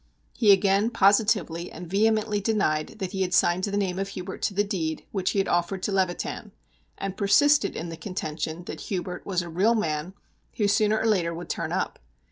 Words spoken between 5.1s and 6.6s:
which he had offered to Levitan,